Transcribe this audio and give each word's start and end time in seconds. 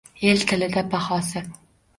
El 0.29 0.39
tilida 0.51 0.81
bahosi 0.95 1.47